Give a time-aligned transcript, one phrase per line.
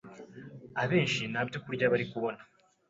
[0.81, 2.41] abenshi ntabyo kurya bari kubona.